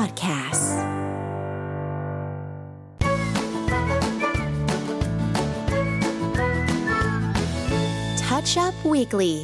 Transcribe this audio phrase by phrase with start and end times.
[0.00, 0.68] Podcasts
[8.22, 9.34] Touch Up Weekly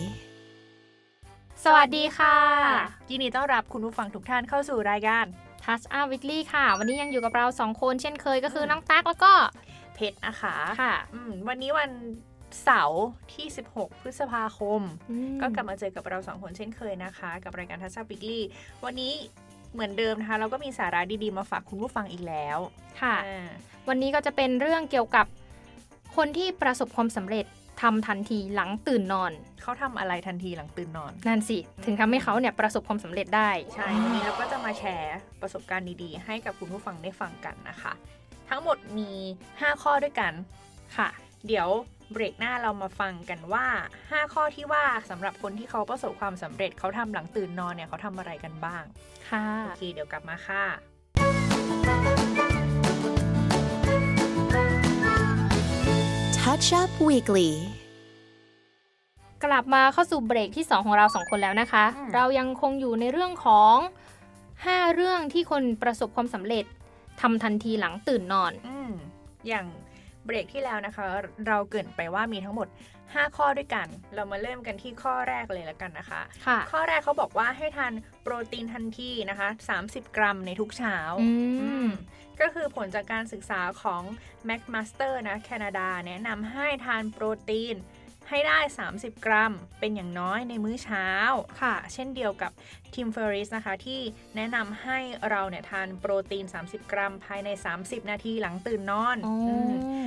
[1.64, 2.36] สวัสดีค่ะ
[3.10, 5.24] ยินดีต้อนรับคุณผู้ฟังทุกท่านเข้าสู่รายการ
[5.64, 9.32] Touch Up Weekly ค่ะ วันนี้ยังอยู่กับเราสองคนเช่นเคยก็คือน้องตั๊กแล้วก็
[9.94, 11.90] เพชรนะคะค่ะอืมวันนี้วัน
[12.64, 13.04] เสาร์
[13.34, 14.80] ที่ 16 พฤษภาคม
[15.10, 18.44] อืมก็กลับมาเจอกับเราสองคนเช่นเคยนะคะ กับรายการทัศน์บิกลี่
[18.84, 19.14] วันนี้
[19.76, 22.58] เหมือนเดิมนะคะเราก็มีสาระดีๆมาฝากคุณผู้ฟังอีกแล้ว
[23.00, 23.48] ค่ะอ่า
[23.88, 25.26] วันนี้ก็จะเป็นเรื่องเกี่ยวกับ
[26.16, 27.46] คนที่ประสบความสำเร็จ
[27.82, 37.92] ทำทันทีหลังตื่นนอน เขาทำอะไรทันทีหลังตื่นนอน นั่นสิ ถึงทำให้เขาเนี่ยประสบความสำเร็จได้ ใช่วันนี้เราก็จะมาแชร์ประสบการณ์ดีๆ ให้กับคุณผู้ฟังได้ฟังกันนะคะ
[38.48, 39.10] ทั้งหมดมี
[39.46, 40.32] 5 ข้อด้วยกัน
[40.96, 41.08] ค่ะ
[41.46, 41.68] เดี๋ยว
[42.12, 43.66] เบรกหน้าเรามาฟังกันว่า
[44.00, 48.82] 5 ข้อที่ว่าสำหรับคนที่เขาประสบความสำเร็จเขาทำหลังตื่นนอนเนี่ยเขาทำอะไรกันบ้าง
[49.30, 50.64] ค่ะ โอเค เดี๋ยวกลับมาค่ะ
[56.38, 57.50] Touch Up Weekly
[59.44, 63.76] กลับมาเข้าสู่เบรกที่ 2 ของเราสองคนแล้วนะคะอืมเรายังคงอยู่ในเรื่องของ
[64.36, 66.64] 5 เรื่องที่คนประสบความสำเร็จ
[67.20, 68.92] ทำทันทีหลังตื่นนอนอืม
[69.48, 69.66] อย่าง
[70.26, 71.06] เบรกที่แล้วนะคะ
[71.46, 72.68] เราเกรินไปว่ามีทั้งหมด
[73.02, 79.48] 5 ข้อด้วยกัน เรามาเริ่มกันที่ข้อแรกเลยแล้วกันนะคะค่ะข้อแรกเขาบอกว่าให้ทานโปรตีนทันทีนะคะ
[79.82, 81.28] 30 กรัมในทุกเช้าอื
[81.62, 81.90] อืมม
[82.40, 84.02] ก็คือผลจากการศึกษาของ
[84.48, 87.76] McMaster นะแคนาดา แนะนำให้ทานโปรตีน
[88.30, 88.58] ให้ได้
[88.92, 91.08] 30 กรัม เป็นอย่างน้อยในมื้อเช้า
[91.62, 92.52] ค่ะ เช่นเดียวกับ
[92.96, 94.00] ทีมเฟอริสนะคะที่
[94.36, 94.98] แนะนำให้
[95.30, 97.48] เราเนี่ยทานโปรตีน 30 กรัม ภายใน
[97.80, 99.36] 30 นาทีหลังตื่นนอนอ๋อ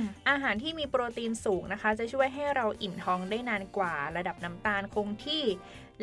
[0.28, 5.44] อาหารที่มีโปรตีนสูงนะคะ จะช่วยให้เราอิ่มท้องได้นานกว่าระดับน้ำตาลคงที่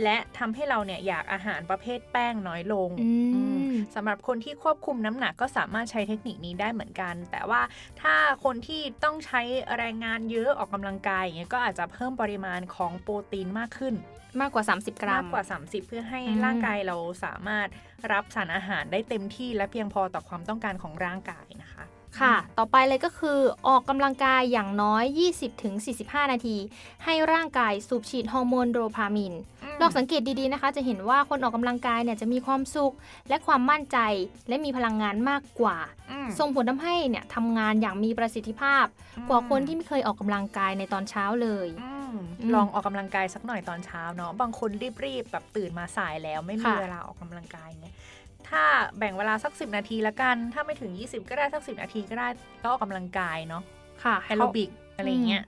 [0.03, 7.61] และทำให้เราเนี่ยอยากอาหารประเภทแป้งน้อยลงอือืมมสำหรับคนที่ควบคุมน้ำหนักก็สามารถใช้เทคนิคนี้ได้เหมือนกัน แต่ว่า
[8.01, 9.41] ถ้าคนที่ต้องใช้
[9.77, 13.93] แรงงานเยอะออกกำลังกายอย่างเงี้ยก็อาจจะเพิ่มปริมาณของโปรตีนมากขึ้น
[14.39, 17.67] มากกว่า 30 กรัมามกกว่า 30 เพื่อให้อืมร่างกายเราสามารถ
[18.11, 21.85] รับสารอาหารได้เต็มที่และเพียงพอต่อความต้องการของร่างกายนะคะ
[22.19, 25.03] ค่ะ ต่อไปเลยก็คือออกกำลังกายอย่างน้อย
[25.69, 26.57] 20-45 นาที
[27.05, 29.33] ให้ร่างกายสูบฉีดฮอร์โมนโดพามิน
[29.79, 32.93] ลองสังเกตดีๆนะคะ จะเห็นว่าคนออกกำลังกายเนี่ยจะมีความสุข
[33.29, 33.97] และความมั่นใจ
[34.47, 35.77] และมีพลังงานมากกว่า
[36.11, 38.85] อืมส่งผลทำให้เนี่ยทำงานอย่างมีประสิทธิภาพ
[39.29, 41.96] กว่าคนที่ไม่เคยออกกำลังกายในตอนเช้าเลยอืมอืม
[42.55, 44.69] ลองออกกำลังกายสักหน่อยตอนเช้าเนาะบางคน
[45.05, 47.95] รีบๆแบบตื่นมาสายแล้วไม่มีค่ะเวลาออกกำลังกายเนี่ย
[48.49, 48.63] ถ้า
[48.97, 52.27] แบ่งเวลาสัก 10 นาทีละกัน ถ้าไม่ถึง 20 ก็ได้สัก 10 นาทีก็ได้
[52.61, 53.63] ก็ออกกำลังกายเนาะ
[54.03, 55.43] ค่ะแอโรบิกอะไรอย่างเงี้ย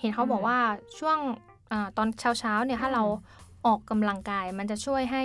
[0.00, 0.58] เห็นเขาบอกอืมว่า
[0.98, 1.18] ช่วง
[1.72, 2.08] อาตอน
[2.40, 3.04] เช้าๆเนี่ยถ้าอืมเรา
[3.66, 5.24] ออกกำลังกายมันจะช่วยให้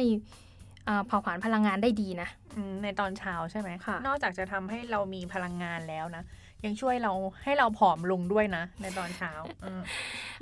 [0.88, 6.24] อ่าเผาผลาญพลังงานได้ดีนะอืมในตอนเช้าใช่ไหมค่ะนอกจากจะทำให้เรามีพลังงานแล้วนะ
[6.66, 7.13] ยังช่วยเรา
[7.44, 9.31] ให้เราผอมลงด้วยนะ ในตอนเช้า
[9.63, 9.81] อืม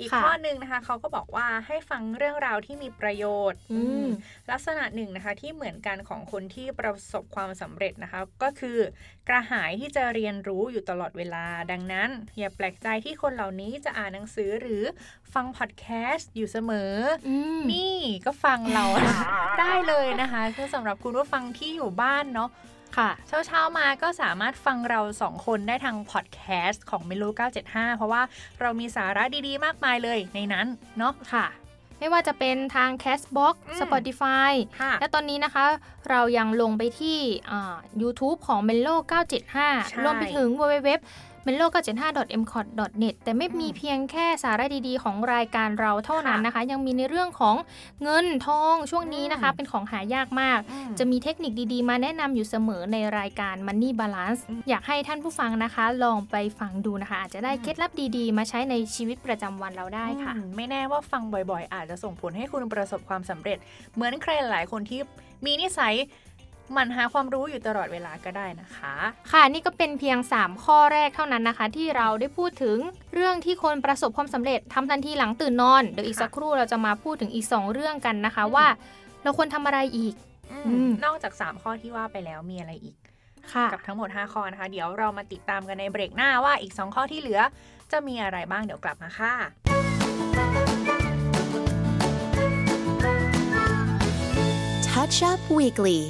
[0.00, 4.06] อีกค่ะข้อหนึ่งนะคะเขาก็บอกว่าให้ฟังเรื่องราวที่มีประโยชน์อืม
[4.50, 8.78] ลักษณะหนึ่งนะคะที่เหมือนกันของคนที่ประสบความสำเร็จนะคะ ก็คือ
[9.28, 14.82] กระหายที่จะเรียนรู้อยู่ตลอดเวลา ดังนั้น อย่าแปลกใจที่คนเหล่านี้จะอ่านหนังสือหรือ
[15.34, 16.94] ฟังพอดแคสต์อยู่เสมอ
[17.26, 18.84] ออืมนี่ก็ฟังเรา
[19.60, 22.50] ได้เลยนะคะคือสำหรับคุณผู้ฟังที่อยู่บ้านเนาะ
[22.96, 27.24] ค่ะ เช้าเช้าๆมาก็สามารถฟังเราสองคนได้ทางพอดแคสต์ของเมโล
[27.62, 28.22] 975 เพราะว่า
[28.60, 30.66] เรามีสาระดีๆ มากมายเลยในนั้น
[30.98, 31.46] เนาะค่ะ
[31.98, 35.64] ไม่ว่าจะเป็นทาง Castbox อืม Spotify ค่ะและตอนนี้นะคะ
[36.10, 37.18] เรายังลงไปที่
[37.50, 38.96] อ่า YouTube ของ Melo
[39.52, 40.48] ใช่975 รวมไปถึง
[41.46, 41.66] www melo
[42.02, 42.66] 975 m c o t
[43.02, 47.56] net แต่ไม่มีอืมเพียงแค่สาระดีๆ ของรายการเราเท่านั้นนะคะ ยังมีในเรื่องของ
[48.02, 63.58] เงินทองช่วงนี้นะคะอืมเป็นของหายากมากอืมจะมีเทคนิคดีๆ มาแนะนำอยู่เสมอในรายการ Money Balance อืมอยากให้ท่านผู้ฟังนะคะ ลองไปฟังดูนะคะ อาจจะได้อืมเคล็ดลับดีๆ มาใช้ในชีวิตประจำวันเราได้ค่ะอืมไม่แน่ว่าฟังบ่อยๆ อาจจะส่งผลให้คุณประสบความสำเร็จ
[63.94, 65.00] เหมือนใครหลายๆคนที่
[65.44, 65.94] มีนิสัย
[66.35, 66.35] ห
[66.76, 68.94] มั่นหาความรู้อยู่ตลอดเวลาก็ได้นะคะ
[69.32, 72.78] ค่ะนี่ก็เป็นเพียง 3 ข้อแรกเท่านั้นนะคะ ที่เราได้พูดถึง
[73.14, 78.66] เรื่องที่คนประสบความสำเร็จทำทันทีหลังตื่นนอน เดี๋ยวอีกค่ะสักครู่เราจะมาพูดถึงอีก 2 เรื่องกันนะคะอืมว่า
[79.22, 80.14] เราควรทำอะไรอีก
[80.52, 80.58] อื
[80.88, 82.96] มมนอกจาก 3 ข้อที่ว่าไปแล้วมีอะไรอีก
[83.52, 87.40] ค่ะกับทั้งหมด 5 ข้อนะคะ เดี๋ยวเรามาติดตามกันในเบรกหน้าว่าอีก 2 ข้อที่เหลือ
[87.92, 89.34] จะมีอะไรบ้างเดี๋ยวกลับมาค่ะ
[94.88, 96.00] Touch Up Weekly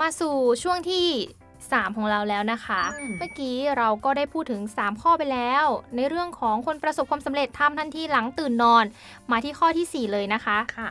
[0.00, 1.06] มาสู่ช่วงที่
[1.54, 5.64] 3 ของเราแล้วนะคะอืมเมื่อกี้เราก็ได้พูดถึง 3 ข้อไปแล้ว
[5.96, 8.84] ในเรื่องของคนประสบความสำเร็จทำทันทีหลังตื่นนอน
[9.30, 10.88] มาที่ข้อทีสี่4 เลยนะคะค่ะ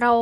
[0.00, 0.12] เรา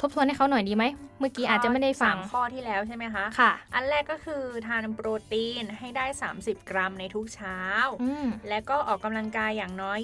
[0.00, 0.84] ทบทวนให้เขาหน่อยดีไหม
[1.18, 6.06] เมื่อกี้อาจจะไม่ได้ฟังสามข้อที่แล้วใช่ไหมคะ ค่ะ อันแรกก็คือทานโปรตีนให้ได้
[6.38, 7.58] 30 กรัมในทุกเช้า
[8.02, 9.98] อืมและก็ออกกำลังกายอย่างน้อย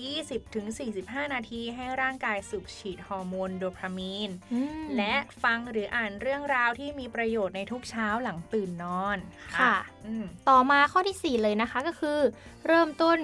[0.65, 9.19] 20-45 นาทีให้ร่างกายสูบฉีดฮอร์โมนโดพามีนอืมและฟังหรืออ่านเรื่องราวที่มีประโยชน์ในทุกเช้าหลังตื่นนอน
[9.61, 9.75] ค่ะ
[10.07, 12.19] อืมต่อมาข้อที่ 4 เลยนะคะก็คือ
[12.67, 13.19] เริ่มต้น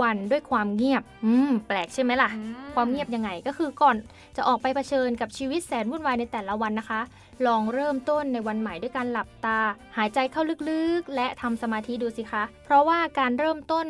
[0.00, 2.42] วันด้วยความเงียบ อืม แปลกใช่ไหมล่ะอื
[2.74, 3.96] ความเงียบยังไงก็คือก่อน
[4.36, 7.00] จะออกไปเผชิญกับชีวิตแสนวุ่นวายในแต่ละวันนะคะ
[7.46, 9.58] ลองเริ่มต้นในวันใหม่ด้วยการหลับตา
[9.96, 13.86] หายใจเข้าลึกๆ และทำสมาธิดูสิคะ เพราะว่าการเริ่มต้น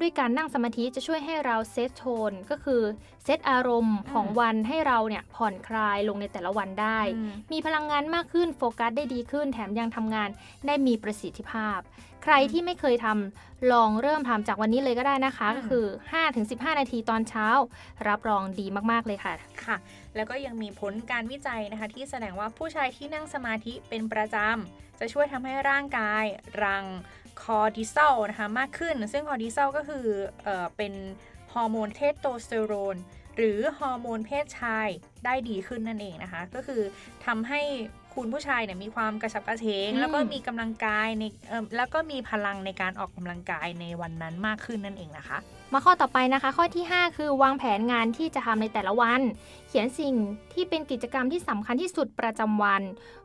[0.00, 2.82] ด้วยการนั่งสมาธิจะช่วยให้เราเซตโทนก็คือ
[3.24, 10.28] เซตอารมณ์ของวันให้เราเนี่ยผ่อนคลายลงในแต่ละวันได้อืมมีพลังงานมากขึ้นโฟกัสได้ดีขึ้น แถมยังทำงาน
[10.66, 11.78] ได้มีประสิทธิภาพ
[12.24, 15.86] ใครที่ไม่เคยทำลองเริ่มทำจากวันนี้เลยก็ได้นะคะอืมก็คือ
[16.32, 17.48] 5-15 นาทีตอนเช้า
[18.08, 19.32] รับรองดีมากๆเลยค่ะ
[19.64, 19.76] ค่ะ
[20.16, 26.24] แล้วก็ยังมีผลการวิจัยนะคะที่แสดงว่าผู้ชายที่นั่งสมาธิเป็นประจำจะช่วยทำให้ร่างกาย
[26.62, 26.84] รัง
[27.42, 30.06] คอร์ติซอลนะคะมากขึ้น ซึ่งคอร์ติซอลก็คือ
[30.42, 30.92] เออเป็น
[31.54, 32.96] ฮอร์โมนเทสโทสเตอโรน
[33.36, 34.88] หรือฮอร์โมนเพศชาย
[35.24, 36.82] ได้ดีขึ้นนั่นเองนะคะ ก็คือ
[37.26, 37.60] ทำให้
[38.14, 45.38] คุณผู้ชายเนี่ยมีความกระฉับกระเฉงอืมแล้วก็มีกำลังกายในเอ่อแล้วก็มีพลังในการออกกำลังกายในวันนั้นมากขึ้นนั่นเองนะคะ
[45.72, 49.20] มาข้อต่อไปนะคะ ข้อที่ 5 คือวางแผนงานที่จะทำในแต่ละวัน
[49.68, 50.14] เขียนสิ่ง
[50.52, 52.82] ที่เป็นกิจกรรมที่สำคัญที่สุดประจำวัน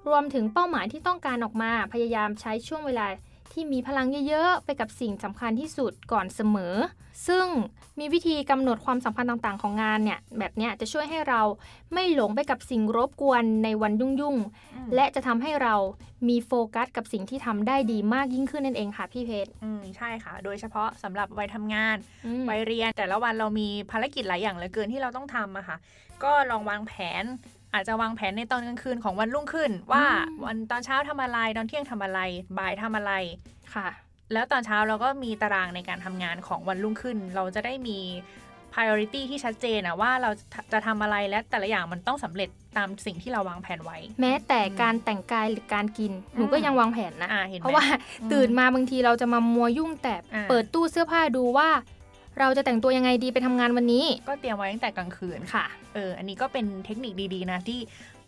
[0.08, 3.08] รวมถึงเป้าหมายที่ต้องการออกมาพยายามใช้ช่วงเวลา
[3.54, 6.76] ที่มีพลังเยอะๆ ไปกับสิ่งสำคัญที่สุดก่อนเสมอ
[7.28, 7.46] ซึ่ง
[8.00, 11.42] มีวิธีกำหนดความสำคัญต่างๆ ของงานเนี่ย แบบเนี้ยจะช่วยให้เรา
[11.94, 15.76] ไม่หลงไปกับสิ่งรบกวนในวันยุ่งๆ และจะทำให้เรา
[16.30, 25.78] มีโฟกัสกับสิ่งที่ทำได้ดีมากยิ่งขึ้นนั่นเองค่ะพี่เพชรอืมใช่ค่ะ โดยเฉพาะสำหรับวัยทำงานอืมวัยเรียน แต่ละวันเรามีภารกิจหลายอย่างเหลือเกินที่เราต้องทำอะค่ะ
[26.24, 27.24] ก็ลองวางแผน
[27.74, 32.20] อาจจะวางแผนในตอนกลางคืนของวันรุ่งขึ้น ว่าอืมวันตอนเช้าทำอะไรตอนเที่ยงทำอะไร
[32.58, 33.14] บ่ายทำอะไร
[33.76, 33.88] ค่ะ
[34.34, 38.00] แล้วตอนเช้าเราก็มีตารางในการทำงานของวันรุ่งขึ้น เราจะได้มี
[38.74, 47.86] priority ที่ชัดเจนอะว่าเราจะจะทำอะไรและแต่ละอย่างมันต้องสำเร็จตามสิ่งที่เราวางแผนไว้ แม้แต่การแต่งกายหรือการกินหนูก็ยังวางแผนนะอ่าเห็นไหมเพราะว่า
[48.22, 51.70] อืมตื่นมาบางทีเราจะมามัวยุ่งแต่อ่าเปิดตู้เสื้อผ้าดูว่า
[52.40, 57.80] เราจะแต่งตัวยังไงดีไปทำงานวันนี้ ก็เตรียมไว้ตั้งแต่กลางคืนค่ะ เออ อันนี้ก็เป็นเทคนิคดีๆนะที่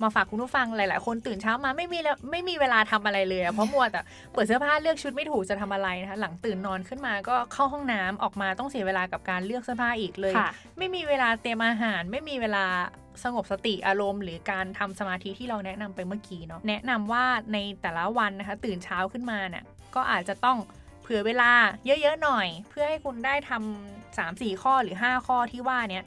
[0.02, 4.02] มาฝากคุณผู้ฟังหลาย ๆ คนตื่นเช้ามาไม่มีแล้วไม่มีเวลาทำอะไรเลยอะเพราะมัวแต่
[4.34, 12.66] เปิดเสื้อผ้าเลือกชุดไม่ถูกจะทำอะไรนะคะ หลังตื่นนอนขึ้นมาก็เข้าห้องน้ำออกมาต้องเสียเวลากับการเลือกเสื้อผ้าอีกเลยค่ะไม่มีเวลาเตรียมอาหาร ไม่มีเวลา
[13.24, 19.64] สงบสติอารมณ์ หรือการทำสมาธิที่เราแนะนำไปเมื่อกี้เนาะแนะนำว่าในแต่ละวันนะคะ ตื่นเช้าขึ้นมาเนี่ย
[19.96, 20.58] ก็อาจจะต้อง
[21.04, 21.52] เผื่อเวลา
[21.86, 26.04] เยอะๆหน่อย เพื่อให้คุณได้ทำสามสี่ข้อหรือ 5 ข้อที่ว่าเนี้ย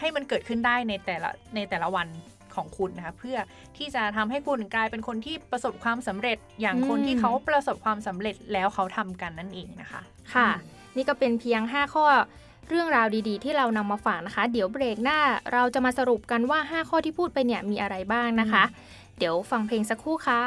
[0.00, 2.08] ให้มันเกิดขึ้นได้ในแต่ละในแต่ละวัน
[2.54, 3.38] ของคุณนะคะเพื่อ
[3.76, 10.02] ที่จะทำให้คุณกลายเป็นคนที่ประสบความสำเร็จอย่างคนที่อืมเขาประสบความสำเร็จแล้วเขาทำกันนั่นเองนะคะ
[10.34, 10.48] ค่ะ
[10.96, 12.06] นี่ก็เป็นเพียง 5 ข้อ
[12.68, 15.18] เรื่องราวดีๆ ที่เรานำมาฝากนะคะ เดี๋ยวเบรกหน้า
[15.52, 18.64] เราจะมาสรุปกันว่า 5 ข้อที่พูดไปเนี่ยมีอะไรบ้างนะคะ
[19.18, 20.42] เดี๋ยวฟังเพลงสักครู่ค่ะ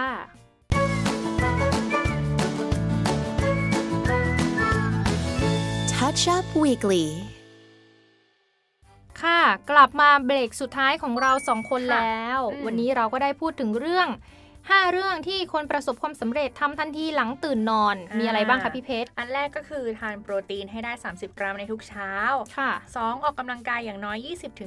[6.01, 7.05] Touch Up Weekly
[9.21, 14.07] ค่ะ กลับมาเบรกสุดท้ายของเราสองคนค่ะแล้วอืมวันนี้เราก็ได้พูดถึงเรื่อง
[14.57, 22.11] 5 เรื่องที่คนประสบความสำเร็จทำทันทีหลังตื่นนอน มีอะไรบ้างคะพี่เพชร อันแรกก็คือทานโปรตีนให้ได้ 30 กรัมในทุกเช้า
[22.57, 23.23] ค่ะ 2.
[23.23, 24.17] ออกกำลังกายอย่างน้อย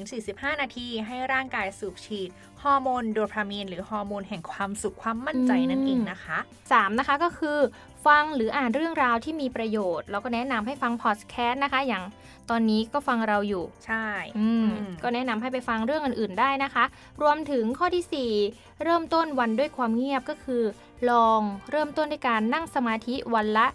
[0.06, 2.30] 20-45 นาที ให้ร่างกายสูบฉีด
[2.62, 7.58] ฮอร์โมนโดพามีนหรือฮอร์โมนแห่งความสุขความมั่นใจนั่นเองนะคะ 3 นะคะก็คือ
[8.06, 12.04] ฟังหรืออ่านเรื่องราวที่มีประโยชน์แล้วก็แนะนำให้ฟังพอดแคสต์นะคะ อย่าง
[12.50, 14.06] ตอนนี้ก็ฟังเราอยู่ ใช่
[14.38, 16.84] อืมอืมก็แนะนำให้ไปฟังเรื่องอื่น ๆ ได้นะคะ
[17.22, 20.62] รวมถึงข้อทีสี่ 4 เริ่มต้นวันด้วยความเงียบก็คือ
[21.10, 21.40] ลอง
[21.70, 23.66] เริ่มต้นด้วยการนั่งสมาธิวันละ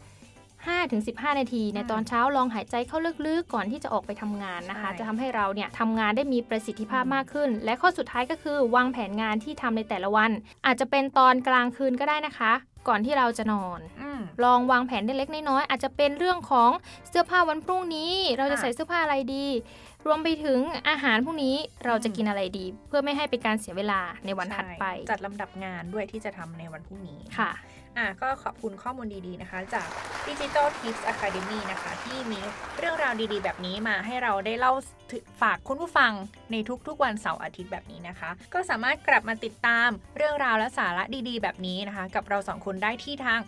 [0.65, 10.31] 5-15 นาที ในตอนเช้าลองหายใจเข้าลึกๆ ก่อนที่จะออกไปทำงานนะคะ จะทำให้เราเนี่ยทำงานได้มีประสิทธิภาพมากขึ้น และข้อสุดท้ายก็คือ วางแผนงานที่ทำในแต่ละวัน
[10.65, 12.53] อาจจะเป็นตอนกลางคืนก็ได้นะคะ
[12.87, 16.71] ก่อนที่เราจะนอนอืมลองวางแผนได้เล็กน้อยๆอาจจะเป็นเรื่องของ
[17.09, 19.47] เสื้อผ้าวันพรุ่งนี้ เราจะค่ะใส่เสื้อผ้าอะไรดี
[20.05, 27.51] รวมไปถึงอาหารพรุ่งนี้เราจะอืมกินอะไรดี เพื่อไม่ให้เป็นการเสียเวลาในวันถัดไปใช่จัดลำดับงานด้วยที่จะทำในวันพรุ่งนี้ค่ะ
[27.97, 29.87] อะก็ขอบคุณข้อมูลดีๆนะคะ จาก
[30.27, 32.39] Digital Tips Academy นะคะ ที่มี
[32.79, 34.73] เรื่องราวดีๆ แบบนี้มาให้เราได้เล่า
[35.41, 36.11] ฝากคุณผู้ฟัง
[36.51, 36.55] ใน
[36.87, 43.39] ทุกๆ วันเสาร์อาทิตย์แบบนี้นะคะ ก็สามารถกลับมาติดตามเรื่องราวและสาระดีๆ แบบนี้นะคะ กับเราสองคนได้ที่ทาง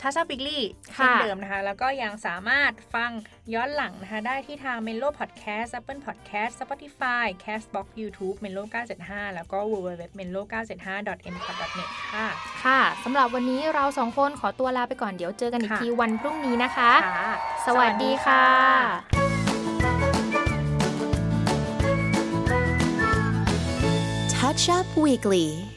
[0.00, 0.64] ทัชบิกลี่
[0.96, 3.10] ค่ะเช่นเดิมนะคะ แล้วก็ยังสามารถฟัง
[3.54, 8.62] ย้อนหลังนะคะ ได้ที่ทาง Melo Podcast Apple Podcast Spotify Castbox YouTube Melo
[8.98, 12.28] 975 แล้วก็ www.melo 975 m p o d n e t ค่ะ
[12.64, 17.32] ค่ะสำหรับวันนี้เราสองคนขอตัวลาไปก่อนเดี๋ยวเจอกันอีกค่ะทีวันพรุ่งนี้นะคะค่ะ
[17.66, 18.44] สวัสดีค่ะ
[24.34, 25.69] Touch Up Weekly